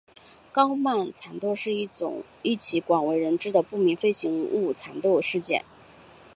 [0.51, 5.63] 高曼缠斗是一起广为人知的不明飞行物缠斗事件。